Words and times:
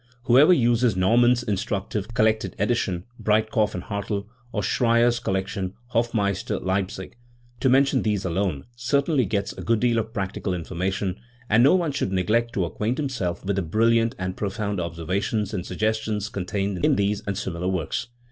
Who 0.23 0.39
ever 0.39 0.51
uses 0.51 0.95
Naumann's 0.95 1.43
instructive 1.43 2.07
collected 2.15 2.55
edition 2.57 3.03
(Breit 3.19 3.51
kopf 3.51 3.75
and 3.75 3.83
Hartel) 3.83 4.25
or 4.51 4.63
Schreyer's 4.63 5.19
collection 5.19 5.75
(Hofmeister, 5.93 6.59
Leipzig) 6.59 7.15
to 7.59 7.69
mention 7.69 8.01
these 8.01 8.25
alone 8.25 8.65
certainly 8.75 9.25
gets 9.27 9.53
a 9.53 9.61
good 9.61 9.79
deal 9.79 9.99
of 9.99 10.11
practical 10.11 10.55
information, 10.55 11.19
and 11.51 11.61
no 11.61 11.75
one 11.75 11.91
should 11.91 12.11
neglect 12.13 12.51
to 12.53 12.65
acquaint 12.65 12.97
himself 12.97 13.45
with 13.45 13.57
the 13.57 13.61
brilliant 13.61 14.15
and 14.17 14.35
pro 14.35 14.49
found 14.49 14.79
observations 14.79 15.53
and 15.53 15.67
suggestions 15.67 16.29
contained 16.29 16.83
in 16.83 16.95
these 16.95 17.21
and 17.27 17.37
similar 17.37 17.67
works*. 17.67 18.07